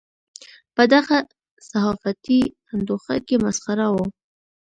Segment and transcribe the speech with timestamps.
[0.75, 1.17] په دغه
[1.69, 2.39] صحافتي
[2.71, 4.05] انډوخر کې مسخره وو.